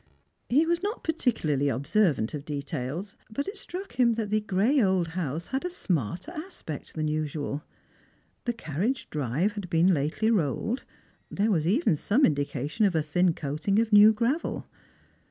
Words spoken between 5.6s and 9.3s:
a smarter aspect than usual. The carriage